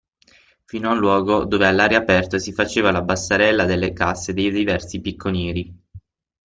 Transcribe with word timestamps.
Fino 0.65 0.89
al 0.89 0.97
luogo 0.97 1.45
dove 1.45 1.67
all'aria 1.67 1.99
aperta 1.99 2.39
si 2.39 2.53
faceva 2.53 2.89
la 2.89 3.03
basterella 3.03 3.65
delle 3.65 3.93
casse 3.93 4.33
dei 4.33 4.49
diversi 4.49 4.99
picconieri. 4.99 5.79